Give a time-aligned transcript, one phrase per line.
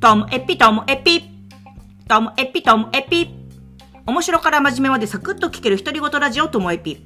[0.00, 1.22] ともえぴともえぴ。
[2.06, 3.30] ともえぴともえぴ。
[4.06, 7.04] 面白から真面目までサクッと聞ける独り言ラジオともえぴ。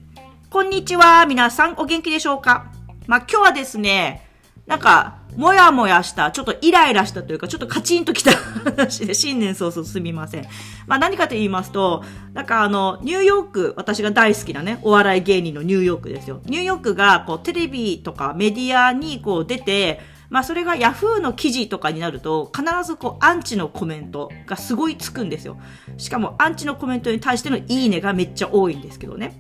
[0.51, 1.25] こんにちは。
[1.25, 2.71] 皆さんお元気でしょうか？
[3.07, 4.29] まあ、今日はですね、
[4.67, 10.47] なんか、もやもやした、ちょっとイライラしたというか、ちょっとカチンときた 話で、新年早々すみません。
[10.87, 16.43] まあ何かと言いますと、なんかあの、ニューヨーク、私が大好きなね、お笑い芸人のニューヨークですよ。
[16.45, 25.59] ニューヨークが、こう、テレビとかメディアにこう出て、まあそれがヤフーの記事とかになると、必ずこうアンチのコメントがすごいつくんですよ。
[25.99, 29.37] しかもアンチのコメントに対してのいいねがめっちゃ多いんですけどね。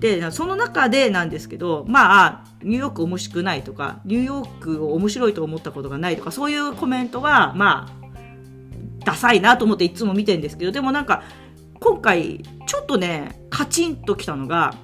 [0.00, 11.22] で、その中でなんですけど、まあ、ニューヨーク面白くないとか、ニューヨークを面白いと思ったことがないとか、そういうコメントは、まあ、ダサいなと思っていつも見てるんですけど、でもなんか、
[11.78, 14.74] 今回、ちょっとね、カチンときたのが、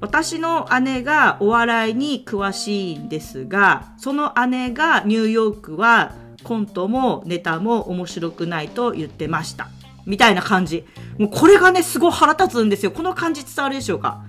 [0.00, 6.12] 私の姉がお笑いに詳しいんですが、その姉がニューヨークは
[6.44, 9.68] コントもネタも面白くないと言ってました。
[10.06, 10.86] みたいな感じ。
[11.18, 12.92] もうこれがね、すごい腹立つんですよ。
[12.92, 14.22] この感じ伝わるでしょうか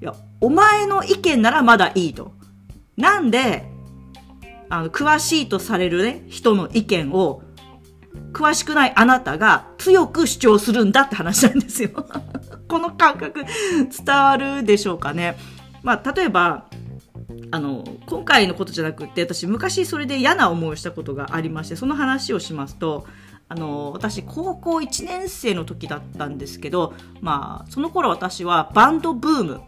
[0.00, 2.32] いや、お前の意見ならまだいいと。
[2.96, 3.64] なんで、
[4.68, 7.42] あの、詳しいとされるね、人の意見を、
[8.32, 11.90] 詳しくないあなたが強く主張するんだって話なんですよ。
[12.68, 15.36] この感覚伝わるでしょうかね。
[15.82, 16.66] まあ、例えば、
[17.50, 23.06] あの、今回のことじゃなくって、私昔それで嫌な思いをしたことがありまして、その話をしますと、
[23.48, 29.60] あの、私高校1年生の時だったんですけど、まあ、その頃私はバンドブーム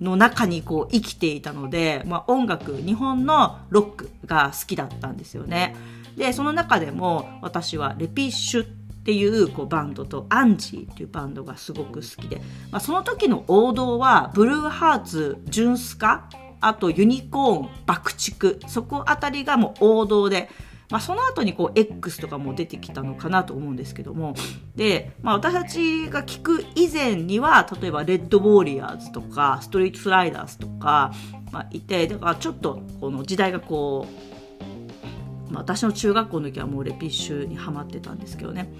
[0.00, 5.76] の中にこう生きていたので、まあ、音楽、日本のロックが好きだったんですよね。
[6.16, 8.66] で、その中でも私はレピッシュ
[9.06, 12.38] っていうこうバンドとアンジーっていうバンドがすごく好きで、
[12.72, 16.28] まあ、その時の王道はブルーハーツ、ジュンスカ、
[16.60, 20.48] あとユニコーン、爆竹、そこあたりがもう王道で、
[20.90, 24.34] まあ、その後にこう X とかも出てきたのかなと思うんですけども。
[24.74, 31.12] で、まあ、私たちが聞く以前には例えばレッドウォーリアーズとかストリートスライダーズとか、
[31.52, 34.35] まあ、いてだからちょっとこの時代がこう
[35.50, 38.72] まあ、私の中学校の時はもうレピッシュにはまってたんですけどね。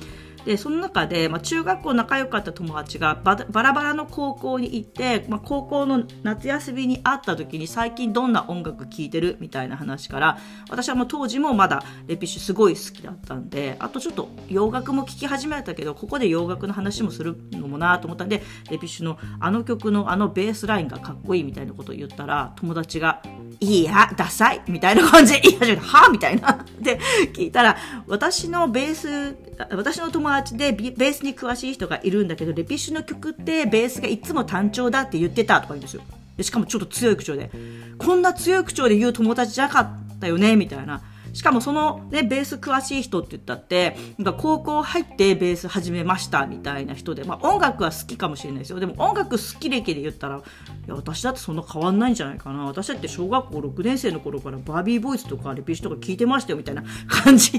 [0.47, 10.39] でその中で、まあ、中学校仲良かった友達がバラバラの高校に行って、まあ、高校の夏休みに会った時に最近どんな音楽聴いてるみたいな話から
[10.71, 18.41] 私はもう当時もまだレピッシュすごい好きだったんであとちょっと洋楽も聴き始めたけどここで洋楽の話もするのもなと思ったんで
[18.71, 23.21] レピッシュのあの曲のあのベースラインがかっこいいみたいなことを言ったら友達が
[23.59, 26.65] 「いやダサい」みたいな感じでい始めた「はみたいな。
[26.81, 27.01] で
[27.33, 27.77] 聞いたら
[28.07, 36.03] 私のベース私の友達でベースに詳しい人がいるんだけどレピッシュの曲ってベースがいつも単調だって言ってたとか言うんですよ。
[36.37, 37.51] でしかもちょっと強い口調で。
[37.99, 41.01] こんな強い口調で言う友達じゃなかったよねみたいな。
[41.37, 48.81] しかもそのね、ベース詳しい人って言ったって、なんか高校入ってベース始めましたみたいな人で、まあ音楽は好きかもしれないですよ。
[48.81, 50.41] でも音楽好き歴で言ったら、い
[50.89, 52.65] や、私だってそんな変わんないんじゃないかな。
[52.65, 57.53] 私だって小学校6年生の頃からバービーボイスとかレピッシュとか聞いてましたよみたいな感じ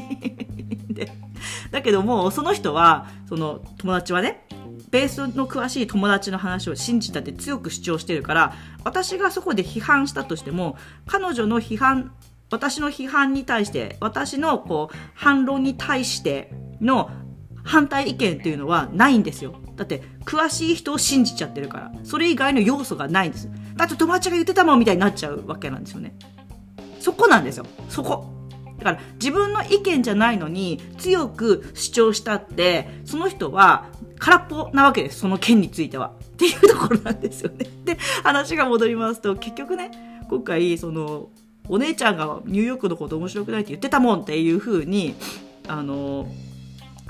[0.89, 1.11] で。
[1.69, 4.47] だけども、その人は、その友達はね、
[4.89, 12.13] ベースの詳しい友達の話を信じたって強く主張してるから私がそこで批判したとしても彼女の批判
[12.49, 17.09] 私の批判に対して、私のこう、反論に対しての
[17.63, 19.55] 反対意見っていうのはないんですよ。
[19.75, 21.91] だって、詳しい人を信じちゃってるから。
[22.03, 23.49] それ以外の要素がないんです。
[23.75, 26.15] だって友達が言ってたもんみたいになっちゃうわけなんですよね。
[26.99, 27.65] そこなんですよ。
[27.89, 28.37] そこ。
[28.77, 33.85] だから自分の意見じゃないのに強く主張したってその人は
[34.19, 39.91] 空っぽなわけですその件についてはっていうところなんですよねで話が戻りますと結局ね
[40.29, 41.29] 今回その
[41.69, 45.15] お姉ちゃんがニューヨークのこと面白くないって言ってたもんっていうふうに
[45.67, 46.27] あの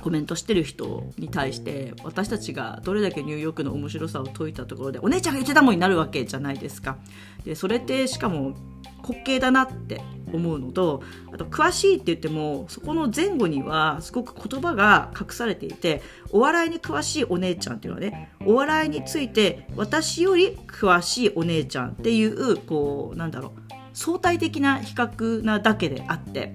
[0.01, 6.97] コメントしてる人に対して私たちがどれだけニューヨークの面白さを解いたところでお姉ちゃんが言ってたもんになるわけじゃないですか。
[7.43, 8.55] でそれってしかも
[9.03, 10.01] 滑稽だなって
[10.33, 11.01] 思うのと
[11.31, 16.01] あと詳しいって言ってもそこの前後にはすごく言葉が隠されていて
[16.31, 23.66] お笑いに詳しいお姉ちゃんっていうのはねお笑いについて私より詳しいお姉ちゃんっていうこうなんだろう
[23.97, 26.53] 相対的な比較なだけであって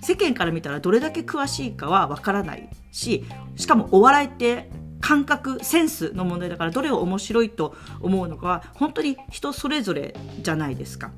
[0.00, 3.26] 世間から見たらどれだけ詳しいかはわからないし
[3.56, 4.70] しかもお笑いって
[5.02, 11.10] 感覚センスの問題だからどれを面白いと思うのかは本当に人それぞれじゃないですか。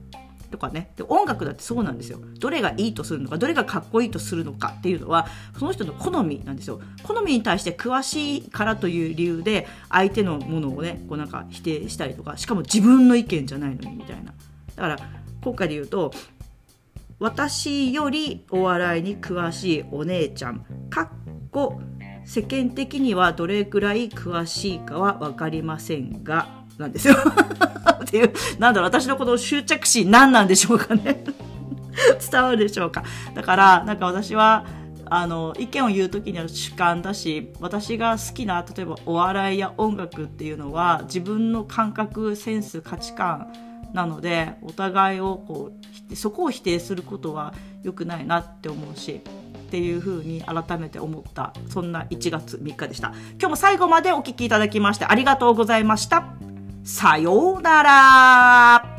[0.50, 0.90] とかね。
[0.96, 2.18] で音楽だってそうなんですよ。
[2.40, 5.26] どれがいいとするのかどれがかっこいいとするのかっていうのは
[5.58, 6.80] その人の好みなんですよ。
[7.02, 14.32] 好みに対して詳しいからという理由で相手のものをねこうなんか否定したりとかしかも自分の意見じゃないのにみたいな。
[14.76, 16.12] だから今回で言うと
[17.20, 21.08] 私よりお笑いに詳しいお姉ちゃん、かっ
[21.50, 21.80] こ
[22.24, 27.14] 世間的にはどれくらい詳しいかはわかりませんが、なんですよ。
[28.02, 31.24] っていう、なんだろう、私のこの執着心何なんでしょうかね。
[32.30, 33.04] 伝わるでしょうか。
[33.34, 34.64] だから、なんか私は、
[35.06, 43.52] あの、意見を言う時には主観だし、私が好きな、例えばお笑いや音楽っていうのは、自分の感覚、センス、価値観
[43.94, 45.72] なので、お互いをこ
[46.10, 49.22] う、そこを否定することは良くないなって思うし、
[49.74, 53.08] っていうふうに改めて思ったそんな1月3日でした。
[53.40, 56.26] 今日も最後までお聴きいただきましてありがとうございました。
[56.84, 58.93] さようなら。